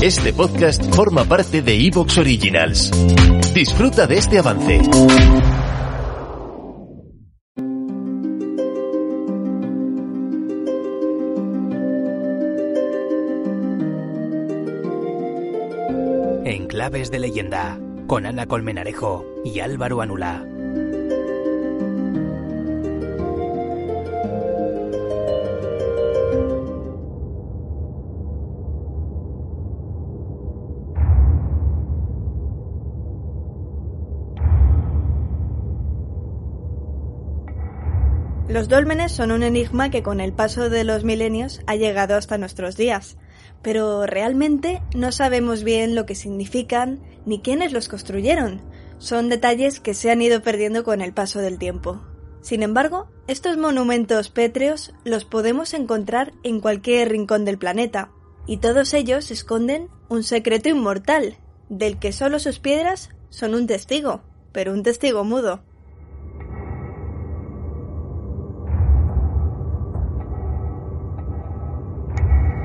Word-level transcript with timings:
Este 0.00 0.32
podcast 0.32 0.94
forma 0.94 1.24
parte 1.24 1.60
de 1.60 1.74
Evox 1.74 2.18
Originals. 2.18 2.92
Disfruta 3.52 4.06
de 4.06 4.16
este 4.16 4.38
avance. 4.38 4.80
En 16.44 16.68
Claves 16.68 17.10
de 17.10 17.18
Leyenda, 17.18 17.80
con 18.06 18.24
Ana 18.24 18.46
Colmenarejo 18.46 19.26
y 19.44 19.58
Álvaro 19.58 20.00
Anula. 20.00 20.46
Los 38.48 38.68
dólmenes 38.68 39.12
son 39.12 39.30
un 39.30 39.42
enigma 39.42 39.90
que 39.90 40.02
con 40.02 40.20
el 40.20 40.32
paso 40.32 40.70
de 40.70 40.82
los 40.82 41.04
milenios 41.04 41.60
ha 41.66 41.76
llegado 41.76 42.16
hasta 42.16 42.38
nuestros 42.38 42.78
días, 42.78 43.18
pero 43.60 44.06
realmente 44.06 44.82
no 44.94 45.12
sabemos 45.12 45.64
bien 45.64 45.94
lo 45.94 46.06
que 46.06 46.14
significan 46.14 47.00
ni 47.26 47.40
quiénes 47.42 47.72
los 47.72 47.88
construyeron. 47.88 48.62
Son 48.96 49.28
detalles 49.28 49.80
que 49.80 49.92
se 49.92 50.10
han 50.10 50.22
ido 50.22 50.42
perdiendo 50.42 50.82
con 50.82 51.02
el 51.02 51.12
paso 51.12 51.40
del 51.40 51.58
tiempo. 51.58 52.00
Sin 52.40 52.62
embargo, 52.62 53.10
estos 53.26 53.58
monumentos 53.58 54.30
pétreos 54.30 54.94
los 55.04 55.26
podemos 55.26 55.74
encontrar 55.74 56.32
en 56.42 56.60
cualquier 56.60 57.10
rincón 57.10 57.44
del 57.44 57.58
planeta, 57.58 58.12
y 58.46 58.56
todos 58.56 58.94
ellos 58.94 59.30
esconden 59.30 59.88
un 60.08 60.22
secreto 60.22 60.70
inmortal, 60.70 61.36
del 61.68 61.98
que 61.98 62.12
solo 62.12 62.38
sus 62.38 62.60
piedras 62.60 63.10
son 63.28 63.54
un 63.54 63.66
testigo, 63.66 64.22
pero 64.52 64.72
un 64.72 64.82
testigo 64.82 65.22
mudo. 65.22 65.67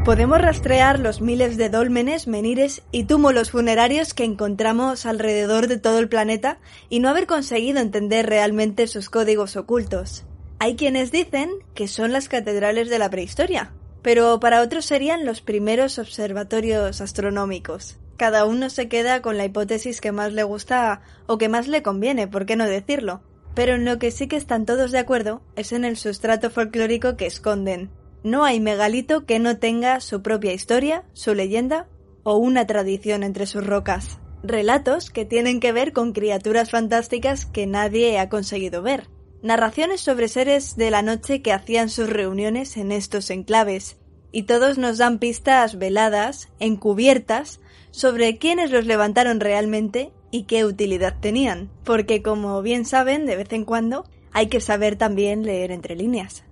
Podemos 0.06 0.42
rastrear 0.42 1.00
los 1.00 1.22
miles 1.22 1.56
de 1.56 1.70
dólmenes, 1.70 2.28
menires 2.28 2.82
y 2.92 3.06
túmulos 3.06 3.52
funerarios 3.52 4.14
que 4.14 4.26
encontramos 4.26 5.06
alrededor 5.06 5.68
de 5.68 5.80
todo 5.80 6.00
el 6.00 6.10
planeta 6.10 6.60
y 6.90 7.00
no 7.00 7.08
haber 7.08 7.26
conseguido 7.26 7.80
entender 7.80 8.26
realmente 8.26 8.88
sus 8.88 9.10
códigos 9.10 9.56
ocultos. 9.56 10.26
Hay 10.60 10.76
quienes 10.76 11.14
dicen 11.14 11.52
que 11.74 11.88
son 11.88 12.12
las 12.12 12.28
catedrales 12.28 12.90
de 12.90 13.00
la 13.00 13.10
prehistoria, 13.10 13.72
pero 14.02 14.42
para 14.42 14.62
otros 14.62 14.84
serían 14.84 15.26
los 15.26 15.40
primeros 15.40 15.98
observatorios 15.98 17.00
astronómicos. 17.00 17.98
Cada 18.18 18.46
uno 18.46 18.70
se 18.70 18.90
queda 18.90 19.22
con 19.22 19.38
la 19.38 19.46
hipótesis 19.46 20.02
que 20.02 20.12
más 20.12 20.34
le 20.34 20.44
gusta 20.44 21.02
o 21.28 21.38
que 21.38 21.48
más 21.48 21.70
le 21.70 21.82
conviene, 21.82 22.28
¿por 22.28 22.46
qué 22.46 22.58
no 22.58 22.66
decirlo? 22.66 23.22
Pero 23.56 23.76
en 23.76 23.86
lo 23.86 24.00
que 24.00 24.12
sí 24.12 24.28
que 24.28 24.36
están 24.36 24.66
todos 24.66 24.92
de 24.92 25.00
acuerdo 25.00 25.42
es 25.56 25.72
en 25.72 25.86
el 25.86 25.96
sustrato 25.96 26.50
folclórico 26.50 27.16
que 27.16 27.26
esconden, 27.26 27.90
no 28.24 28.46
hay 28.46 28.60
megalito 28.60 29.26
que 29.26 29.40
no 29.40 29.58
tenga 29.58 30.00
su 30.00 30.22
propia 30.22 30.54
historia, 30.54 31.04
su 31.14 31.34
leyenda 31.34 31.88
o 32.24 32.38
una 32.38 32.66
tradición 32.66 33.24
entre 33.24 33.46
sus 33.46 33.66
rocas. 33.66 34.20
Relatos 34.44 35.10
que 35.10 35.26
tienen 35.26 35.60
que 35.60 35.72
ver 35.72 35.94
con 35.94 36.14
criaturas 36.14 36.72
fantásticas 36.72 37.46
que 37.46 37.68
nadie 37.68 38.18
ha 38.20 38.30
conseguido 38.30 38.82
ver. 38.82 39.10
Narraciones 39.42 40.02
sobre 40.02 40.30
seres 40.30 40.78
de 40.78 40.90
la 40.90 41.02
noche 41.02 41.42
que 41.42 41.52
hacían 41.52 41.90
sus 41.90 42.10
reuniones 42.10 42.78
en 42.78 42.92
estos 42.92 43.30
enclaves. 43.30 43.98
Y 44.32 44.44
todos 44.44 44.78
nos 44.78 44.98
dan 44.98 45.20
pistas 45.20 45.78
veladas, 45.78 46.50
encubiertas, 46.60 47.60
sobre 47.92 48.38
quiénes 48.38 48.72
los 48.72 48.86
levantaron 48.86 49.40
realmente 49.40 50.12
y 50.32 50.44
qué 50.44 50.66
utilidad 50.66 51.20
tenían. 51.20 51.70
Porque 51.84 52.24
como 52.24 52.62
bien 52.62 52.86
saben, 52.86 53.26
de 53.26 53.36
vez 53.36 53.52
en 53.52 53.66
cuando 53.66 54.06
hay 54.32 54.48
que 54.48 54.62
saber 54.62 54.96
también 54.96 55.44
leer 55.44 55.72
entre 55.72 55.96
líneas. 55.96 56.44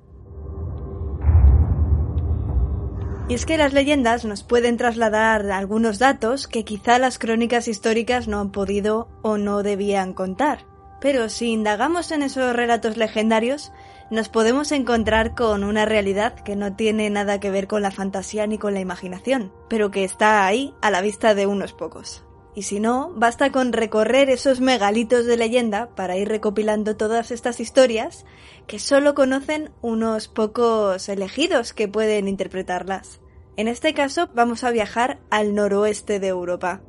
Y 3.31 3.33
es 3.33 3.45
que 3.45 3.57
las 3.57 3.71
leyendas 3.71 4.25
nos 4.25 4.43
pueden 4.43 4.75
trasladar 4.75 5.51
algunos 5.51 5.99
datos 5.99 6.49
que 6.49 6.65
quizá 6.65 6.99
las 6.99 7.17
crónicas 7.17 7.69
históricas 7.69 8.27
no 8.27 8.41
han 8.41 8.51
podido 8.51 9.07
o 9.21 9.37
no 9.37 9.63
debían 9.63 10.13
contar. 10.13 10.65
Pero 10.99 11.29
si 11.29 11.47
indagamos 11.47 12.11
en 12.11 12.23
esos 12.23 12.53
relatos 12.53 12.97
legendarios, 12.97 13.71
nos 14.09 14.27
podemos 14.27 14.73
encontrar 14.73 15.33
con 15.33 15.63
una 15.63 15.85
realidad 15.85 16.35
que 16.41 16.57
no 16.57 16.75
tiene 16.75 17.09
nada 17.09 17.39
que 17.39 17.51
ver 17.51 17.67
con 17.67 17.81
la 17.81 17.91
fantasía 17.91 18.47
ni 18.47 18.57
con 18.57 18.73
la 18.73 18.81
imaginación, 18.81 19.53
pero 19.69 19.91
que 19.91 20.03
está 20.03 20.45
ahí 20.45 20.73
a 20.81 20.91
la 20.91 20.99
vista 20.99 21.33
de 21.33 21.45
unos 21.45 21.71
pocos. 21.71 22.25
Y 22.53 22.63
si 22.63 22.79
no, 22.79 23.13
basta 23.15 23.51
con 23.51 23.71
recorrer 23.71 24.29
esos 24.29 24.59
megalitos 24.59 25.25
de 25.25 25.37
leyenda 25.37 25.95
para 25.95 26.17
ir 26.17 26.27
recopilando 26.27 26.97
todas 26.97 27.31
estas 27.31 27.59
historias 27.59 28.25
que 28.67 28.77
solo 28.77 29.15
conocen 29.15 29.71
unos 29.81 30.27
pocos 30.27 31.07
elegidos 31.07 31.73
que 31.73 31.87
pueden 31.87 32.27
interpretarlas. 32.27 33.21
En 33.55 33.67
este 33.67 33.93
caso 33.93 34.29
vamos 34.33 34.63
a 34.63 34.71
viajar 34.71 35.19
al 35.29 35.55
noroeste 35.55 36.19
de 36.19 36.27
Europa. 36.27 36.81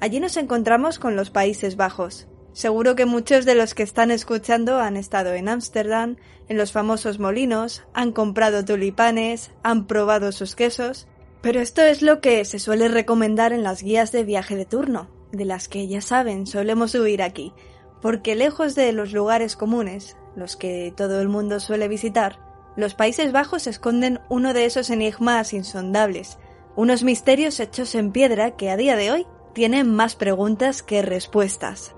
Allí 0.00 0.20
nos 0.20 0.36
encontramos 0.36 1.00
con 1.00 1.16
los 1.16 1.30
Países 1.30 1.76
Bajos. 1.76 2.28
Seguro 2.52 2.96
que 2.96 3.06
muchos 3.06 3.44
de 3.44 3.54
los 3.54 3.74
que 3.74 3.82
están 3.82 4.10
escuchando 4.10 4.78
han 4.78 4.96
estado 4.96 5.32
en 5.34 5.48
Ámsterdam, 5.48 6.16
en 6.48 6.56
los 6.56 6.72
famosos 6.72 7.18
molinos, 7.18 7.84
han 7.94 8.12
comprado 8.12 8.64
tulipanes, 8.64 9.52
han 9.62 9.86
probado 9.86 10.32
sus 10.32 10.56
quesos, 10.56 11.06
pero 11.40 11.60
esto 11.60 11.82
es 11.82 12.02
lo 12.02 12.20
que 12.20 12.44
se 12.44 12.58
suele 12.58 12.88
recomendar 12.88 13.52
en 13.52 13.62
las 13.62 13.82
guías 13.82 14.12
de 14.12 14.24
viaje 14.24 14.56
de 14.56 14.64
turno, 14.64 15.08
de 15.32 15.44
las 15.44 15.68
que 15.68 15.86
ya 15.86 16.00
saben 16.00 16.46
solemos 16.46 16.94
huir 16.94 17.22
aquí, 17.22 17.52
porque 18.00 18.34
lejos 18.34 18.74
de 18.74 18.92
los 18.92 19.12
lugares 19.12 19.56
comunes, 19.56 20.16
los 20.36 20.56
que 20.56 20.92
todo 20.96 21.20
el 21.20 21.28
mundo 21.28 21.60
suele 21.60 21.88
visitar, 21.88 22.38
los 22.76 22.94
Países 22.94 23.32
Bajos 23.32 23.66
esconden 23.66 24.20
uno 24.28 24.54
de 24.54 24.64
esos 24.64 24.90
enigmas 24.90 25.52
insondables, 25.52 26.38
unos 26.76 27.02
misterios 27.02 27.58
hechos 27.58 27.94
en 27.94 28.12
piedra 28.12 28.52
que 28.52 28.70
a 28.70 28.76
día 28.76 28.96
de 28.96 29.10
hoy 29.10 29.26
tienen 29.52 29.92
más 29.92 30.14
preguntas 30.14 30.82
que 30.84 31.02
respuestas. 31.02 31.94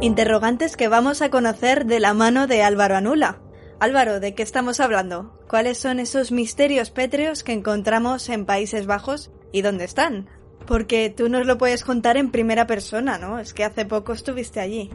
Interrogantes 0.00 0.76
que 0.76 0.88
vamos 0.88 1.22
a 1.22 1.30
conocer 1.30 1.86
de 1.86 2.00
la 2.00 2.14
mano 2.14 2.48
de 2.48 2.62
Álvaro 2.62 2.96
Anula, 2.96 3.43
Álvaro, 3.84 4.18
¿de 4.18 4.34
qué 4.34 4.42
estamos 4.42 4.80
hablando? 4.80 5.38
¿Cuáles 5.46 5.76
son 5.76 6.00
esos 6.00 6.32
misterios 6.32 6.90
pétreos 6.90 7.44
que 7.44 7.52
encontramos 7.52 8.30
en 8.30 8.46
Países 8.46 8.86
Bajos 8.86 9.30
y 9.52 9.60
dónde 9.60 9.84
están? 9.84 10.26
Porque 10.66 11.12
tú 11.14 11.28
nos 11.28 11.44
lo 11.44 11.58
puedes 11.58 11.84
contar 11.84 12.16
en 12.16 12.30
primera 12.30 12.66
persona, 12.66 13.18
¿no? 13.18 13.38
Es 13.38 13.52
que 13.52 13.62
hace 13.62 13.84
poco 13.84 14.14
estuviste 14.14 14.58
allí. 14.58 14.90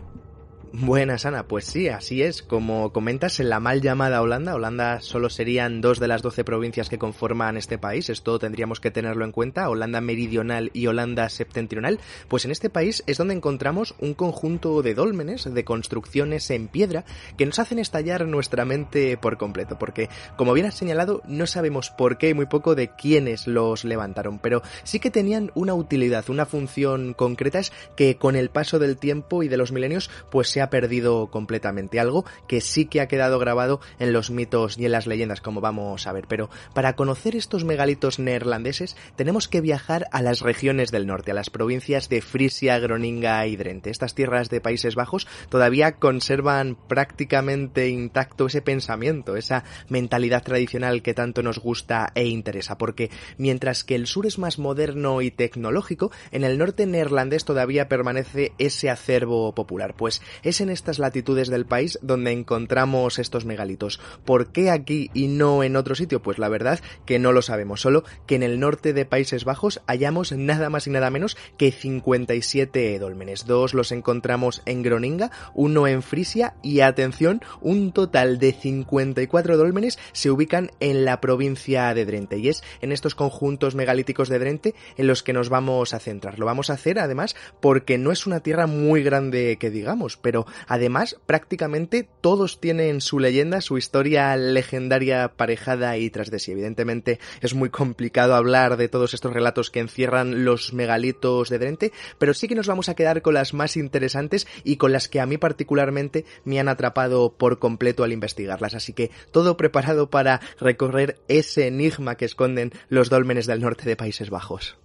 Buenas, 0.71 1.25
Ana. 1.25 1.47
Pues 1.47 1.65
sí, 1.65 1.87
así 1.87 2.21
es. 2.21 2.43
Como 2.43 2.93
comentas, 2.93 3.39
en 3.39 3.49
la 3.49 3.59
mal 3.59 3.81
llamada 3.81 4.21
Holanda, 4.21 4.53
Holanda 4.53 5.01
solo 5.01 5.31
serían 5.31 5.81
dos 5.81 5.99
de 5.99 6.07
las 6.07 6.21
doce 6.21 6.43
provincias 6.43 6.89
que 6.89 6.99
conforman 6.99 7.57
este 7.57 7.79
país. 7.79 8.07
Esto 8.09 8.37
tendríamos 8.37 8.79
que 8.79 8.91
tenerlo 8.91 9.25
en 9.25 9.31
cuenta. 9.31 9.67
Holanda 9.67 9.99
meridional 9.99 10.69
y 10.73 10.85
Holanda 10.85 11.27
septentrional. 11.29 11.99
Pues 12.27 12.45
en 12.45 12.51
este 12.51 12.69
país 12.69 13.03
es 13.07 13.17
donde 13.17 13.33
encontramos 13.33 13.95
un 13.97 14.13
conjunto 14.13 14.83
de 14.83 14.93
dólmenes, 14.93 15.51
de 15.51 15.63
construcciones 15.63 16.51
en 16.51 16.67
piedra, 16.67 17.03
que 17.35 17.47
nos 17.47 17.57
hacen 17.57 17.79
estallar 17.79 18.27
nuestra 18.27 18.63
mente 18.63 19.17
por 19.17 19.37
completo. 19.37 19.79
Porque, 19.79 20.07
como 20.37 20.53
bien 20.53 20.67
has 20.67 20.75
señalado, 20.75 21.23
no 21.27 21.47
sabemos 21.47 21.89
por 21.89 22.19
qué 22.19 22.29
y 22.29 22.33
muy 22.35 22.45
poco 22.45 22.75
de 22.75 22.89
quiénes 22.89 23.47
los 23.47 23.85
levantaron. 23.85 24.37
Pero 24.37 24.61
sí 24.83 24.99
que 24.99 25.09
tenían 25.09 25.51
una 25.55 25.73
utilidad, 25.73 26.29
una 26.29 26.45
función 26.45 27.15
concreta, 27.15 27.57
es 27.57 27.71
que 27.95 28.17
con 28.17 28.35
el 28.35 28.51
paso 28.51 28.77
del 28.77 28.97
tiempo 28.97 29.41
y 29.41 29.47
de 29.47 29.57
los 29.57 29.71
milenios, 29.71 30.11
pues 30.29 30.49
se 30.49 30.58
ha 30.61 30.69
perdido 30.69 31.27
completamente, 31.27 31.99
algo 31.99 32.25
que 32.47 32.61
sí 32.61 32.85
que 32.85 33.01
ha 33.01 33.07
quedado 33.07 33.39
grabado 33.39 33.79
en 33.99 34.13
los 34.13 34.31
mitos 34.31 34.77
y 34.77 34.85
en 34.85 34.91
las 34.91 35.07
leyendas, 35.07 35.41
como 35.41 35.61
vamos 35.61 36.07
a 36.07 36.13
ver. 36.13 36.25
Pero 36.27 36.49
para 36.73 36.95
conocer 36.95 37.35
estos 37.35 37.63
megalitos 37.63 38.19
neerlandeses 38.19 38.95
tenemos 39.15 39.47
que 39.47 39.61
viajar 39.61 40.07
a 40.11 40.21
las 40.21 40.41
regiones 40.41 40.91
del 40.91 41.07
norte, 41.07 41.31
a 41.31 41.35
las 41.35 41.49
provincias 41.49 42.09
de 42.09 42.21
Frisia, 42.21 42.79
Groninga 42.79 43.45
y 43.47 43.55
Drente. 43.55 43.89
Estas 43.89 44.15
tierras 44.15 44.49
de 44.49 44.61
Países 44.61 44.95
Bajos 44.95 45.27
todavía 45.49 45.93
conservan 45.93 46.77
prácticamente 46.87 47.89
intacto 47.89 48.47
ese 48.47 48.61
pensamiento, 48.61 49.35
esa 49.35 49.63
mentalidad 49.87 50.43
tradicional 50.43 51.01
que 51.01 51.13
tanto 51.13 51.43
nos 51.43 51.59
gusta 51.59 52.11
e 52.15 52.25
interesa, 52.25 52.77
porque 52.77 53.09
mientras 53.37 53.83
que 53.83 53.95
el 53.95 54.07
sur 54.07 54.25
es 54.25 54.37
más 54.37 54.59
moderno 54.59 55.21
y 55.21 55.31
tecnológico, 55.31 56.11
en 56.31 56.43
el 56.43 56.57
norte 56.57 56.85
neerlandés 56.85 57.45
todavía 57.45 57.87
permanece 57.87 58.53
ese 58.57 58.89
acervo 58.89 59.53
popular, 59.53 59.95
pues 59.95 60.21
es 60.49 60.61
en 60.61 60.69
estas 60.69 60.99
latitudes 60.99 61.47
del 61.47 61.65
país 61.65 61.99
donde 62.01 62.31
encontramos 62.31 63.19
estos 63.19 63.45
megalitos. 63.45 63.99
¿Por 64.25 64.51
qué 64.51 64.69
aquí 64.69 65.09
y 65.13 65.27
no 65.27 65.63
en 65.63 65.75
otro 65.75 65.95
sitio? 65.95 66.21
Pues 66.21 66.39
la 66.39 66.49
verdad 66.49 66.79
que 67.05 67.19
no 67.19 67.31
lo 67.31 67.41
sabemos, 67.41 67.81
solo 67.81 68.03
que 68.25 68.35
en 68.35 68.43
el 68.43 68.59
norte 68.59 68.93
de 68.93 69.05
Países 69.05 69.45
Bajos 69.45 69.81
hallamos 69.87 70.31
nada 70.31 70.69
más 70.69 70.87
y 70.87 70.89
nada 70.89 71.09
menos 71.09 71.37
que 71.57 71.71
57 71.71 72.97
dólmenes. 72.99 73.45
Dos 73.45 73.73
los 73.73 73.91
encontramos 73.91 74.61
en 74.65 74.81
Groninga, 74.83 75.31
uno 75.53 75.87
en 75.87 76.01
Frisia 76.01 76.55
y 76.63 76.81
atención, 76.81 77.41
un 77.61 77.91
total 77.91 78.39
de 78.39 78.51
54 78.51 79.57
dólmenes 79.57 79.99
se 80.11 80.31
ubican 80.31 80.71
en 80.79 81.05
la 81.05 81.21
provincia 81.21 81.93
de 81.93 82.05
Drente 82.05 82.37
y 82.39 82.49
es 82.49 82.63
en 82.81 82.91
estos 82.91 83.15
conjuntos 83.15 83.75
megalíticos 83.75 84.29
de 84.29 84.39
Drente 84.39 84.75
en 84.97 85.07
los 85.07 85.23
que 85.23 85.33
nos 85.33 85.49
vamos 85.49 85.93
a 85.93 85.99
centrar. 85.99 86.39
Lo 86.39 86.45
vamos 86.45 86.69
a 86.69 86.73
hacer 86.73 86.99
además 86.99 87.35
porque 87.59 87.97
no 87.97 88.11
es 88.11 88.25
una 88.25 88.39
tierra 88.39 88.67
muy 88.67 89.03
grande 89.03 89.57
que 89.59 89.69
digamos, 89.69 90.17
pero 90.17 90.38
además 90.67 91.17
prácticamente 91.25 92.07
todos 92.21 92.59
tienen 92.59 93.01
su 93.01 93.19
leyenda, 93.19 93.61
su 93.61 93.77
historia 93.77 94.35
legendaria 94.35 95.33
parejada 95.35 95.97
y 95.97 96.09
tras 96.09 96.31
de 96.31 96.39
sí. 96.39 96.51
Evidentemente 96.51 97.19
es 97.41 97.53
muy 97.53 97.69
complicado 97.69 98.35
hablar 98.35 98.77
de 98.77 98.89
todos 98.89 99.13
estos 99.13 99.33
relatos 99.33 99.69
que 99.71 99.79
encierran 99.79 100.45
los 100.45 100.73
megalitos 100.73 101.49
de 101.49 101.59
Drente, 101.59 101.91
pero 102.17 102.33
sí 102.33 102.47
que 102.47 102.55
nos 102.55 102.67
vamos 102.67 102.89
a 102.89 102.95
quedar 102.95 103.21
con 103.21 103.33
las 103.33 103.53
más 103.53 103.77
interesantes 103.77 104.47
y 104.63 104.77
con 104.77 104.91
las 104.91 105.07
que 105.07 105.19
a 105.19 105.25
mí 105.25 105.37
particularmente 105.37 106.25
me 106.43 106.59
han 106.59 106.69
atrapado 106.69 107.33
por 107.33 107.59
completo 107.59 108.03
al 108.03 108.13
investigarlas. 108.13 108.73
Así 108.73 108.93
que 108.93 109.11
todo 109.31 109.57
preparado 109.57 110.09
para 110.09 110.41
recorrer 110.59 111.17
ese 111.27 111.67
enigma 111.67 112.15
que 112.15 112.25
esconden 112.25 112.71
los 112.89 113.09
dólmenes 113.09 113.45
del 113.45 113.61
norte 113.61 113.85
de 113.85 113.95
Países 113.95 114.29
Bajos. 114.29 114.77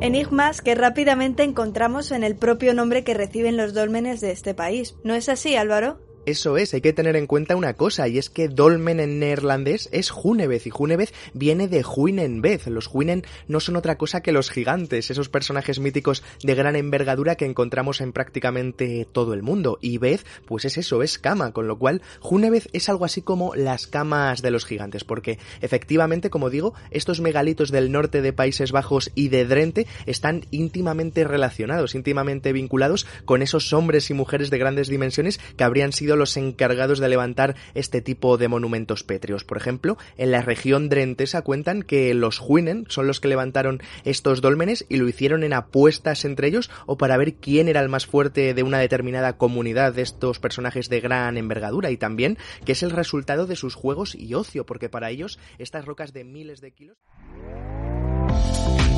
Enigmas 0.00 0.62
que 0.62 0.74
rápidamente 0.74 1.42
encontramos 1.42 2.10
en 2.10 2.24
el 2.24 2.34
propio 2.34 2.72
nombre 2.72 3.04
que 3.04 3.12
reciben 3.12 3.58
los 3.58 3.74
dólmenes 3.74 4.22
de 4.22 4.30
este 4.30 4.54
país. 4.54 4.96
¿No 5.04 5.14
es 5.14 5.28
así, 5.28 5.56
Álvaro? 5.56 5.98
Eso 6.26 6.58
es, 6.58 6.74
hay 6.74 6.82
que 6.82 6.92
tener 6.92 7.16
en 7.16 7.26
cuenta 7.26 7.56
una 7.56 7.74
cosa, 7.74 8.06
y 8.06 8.18
es 8.18 8.28
que 8.28 8.48
dolmen 8.48 9.00
en 9.00 9.18
neerlandés 9.18 9.88
es 9.90 10.12
Hunebeth, 10.12 10.66
y 10.66 10.70
Hunebeth 10.76 11.14
viene 11.32 11.66
de 11.66 11.82
Huinenbeth. 11.82 12.66
Los 12.66 12.90
Huinen 12.92 13.24
no 13.48 13.58
son 13.58 13.76
otra 13.76 13.96
cosa 13.96 14.20
que 14.20 14.32
los 14.32 14.50
gigantes, 14.50 15.10
esos 15.10 15.28
personajes 15.28 15.80
míticos 15.80 16.22
de 16.42 16.54
gran 16.54 16.76
envergadura 16.76 17.36
que 17.36 17.46
encontramos 17.46 18.00
en 18.00 18.12
prácticamente 18.12 19.06
todo 19.10 19.32
el 19.32 19.42
mundo. 19.42 19.78
Y 19.80 19.98
Beth, 19.98 20.24
pues 20.44 20.64
es 20.66 20.76
eso, 20.76 21.02
es 21.02 21.18
cama, 21.18 21.52
con 21.52 21.66
lo 21.66 21.78
cual 21.78 22.02
Hunebeth 22.22 22.68
es 22.72 22.88
algo 22.88 23.04
así 23.04 23.22
como 23.22 23.54
las 23.54 23.86
camas 23.86 24.42
de 24.42 24.50
los 24.50 24.66
gigantes, 24.66 25.04
porque 25.04 25.38
efectivamente, 25.62 26.30
como 26.30 26.50
digo, 26.50 26.74
estos 26.90 27.20
megalitos 27.20 27.70
del 27.70 27.90
norte 27.90 28.20
de 28.22 28.32
Países 28.32 28.72
Bajos 28.72 29.10
y 29.14 29.28
de 29.28 29.46
Drente 29.46 29.86
están 30.06 30.44
íntimamente 30.50 31.24
relacionados, 31.24 31.94
íntimamente 31.94 32.52
vinculados 32.52 33.06
con 33.24 33.42
esos 33.42 33.72
hombres 33.72 34.10
y 34.10 34.14
mujeres 34.14 34.50
de 34.50 34.58
grandes 34.58 34.88
dimensiones 34.88 35.40
que 35.56 35.64
habrían 35.64 35.92
los 36.16 36.36
encargados 36.36 36.98
de 36.98 37.08
levantar 37.08 37.56
este 37.74 38.00
tipo 38.00 38.38
de 38.38 38.48
monumentos 38.48 39.04
pétreos. 39.04 39.44
Por 39.44 39.56
ejemplo, 39.56 39.98
en 40.16 40.30
la 40.30 40.42
región 40.42 40.88
drentesa 40.88 41.42
cuentan 41.42 41.82
que 41.82 42.14
los 42.14 42.40
Huinen 42.40 42.86
son 42.88 43.06
los 43.06 43.20
que 43.20 43.28
levantaron 43.28 43.82
estos 44.04 44.40
dólmenes 44.40 44.86
y 44.88 44.96
lo 44.96 45.08
hicieron 45.08 45.44
en 45.44 45.52
apuestas 45.52 46.24
entre 46.24 46.48
ellos 46.48 46.70
o 46.86 46.96
para 46.96 47.16
ver 47.16 47.34
quién 47.34 47.68
era 47.68 47.80
el 47.80 47.88
más 47.88 48.06
fuerte 48.06 48.54
de 48.54 48.62
una 48.62 48.78
determinada 48.78 49.36
comunidad 49.36 49.92
de 49.94 50.02
estos 50.02 50.38
personajes 50.38 50.88
de 50.88 51.00
gran 51.00 51.36
envergadura 51.36 51.90
y 51.90 51.96
también 51.96 52.38
que 52.64 52.72
es 52.72 52.82
el 52.82 52.90
resultado 52.90 53.46
de 53.46 53.56
sus 53.56 53.74
juegos 53.74 54.14
y 54.14 54.34
ocio, 54.34 54.66
porque 54.66 54.88
para 54.88 55.10
ellos 55.10 55.38
estas 55.58 55.84
rocas 55.84 56.12
de 56.12 56.24
miles 56.24 56.60
de 56.60 56.72
kilos 56.72 56.98